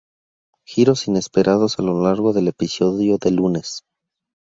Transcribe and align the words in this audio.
Giros 0.65 1.07
inesperados 1.07 1.77
a 1.77 1.83
lo 1.83 2.01
largo 2.03 2.33
del 2.33 2.47
episodio 2.47 3.19
del 3.19 3.35
lunes". 3.35 3.83